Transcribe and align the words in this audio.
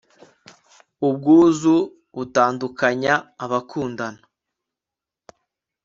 Ubwuzu 1.07 1.75
butandukanya 2.15 3.13
abakundana 3.43 4.23